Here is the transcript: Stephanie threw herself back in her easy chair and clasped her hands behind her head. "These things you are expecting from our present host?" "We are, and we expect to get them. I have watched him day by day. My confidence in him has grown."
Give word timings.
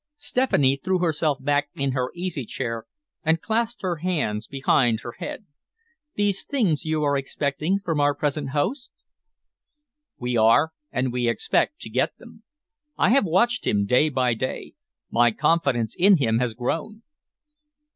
Stephanie 0.17 0.81
threw 0.83 0.97
herself 0.97 1.37
back 1.39 1.69
in 1.75 1.91
her 1.91 2.09
easy 2.15 2.43
chair 2.43 2.87
and 3.23 3.39
clasped 3.39 3.83
her 3.83 3.97
hands 3.97 4.47
behind 4.47 5.01
her 5.01 5.11
head. 5.19 5.45
"These 6.15 6.43
things 6.43 6.85
you 6.85 7.03
are 7.03 7.15
expecting 7.15 7.77
from 7.77 7.99
our 7.99 8.15
present 8.15 8.49
host?" 8.49 8.89
"We 10.17 10.35
are, 10.35 10.71
and 10.91 11.13
we 11.13 11.27
expect 11.27 11.81
to 11.81 11.89
get 11.91 12.17
them. 12.17 12.41
I 12.97 13.09
have 13.11 13.25
watched 13.25 13.67
him 13.67 13.85
day 13.85 14.09
by 14.09 14.33
day. 14.33 14.73
My 15.11 15.29
confidence 15.29 15.95
in 15.95 16.17
him 16.17 16.39
has 16.39 16.55
grown." 16.55 17.03